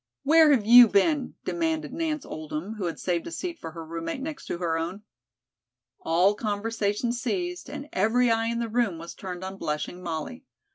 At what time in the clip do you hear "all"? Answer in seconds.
5.99-6.33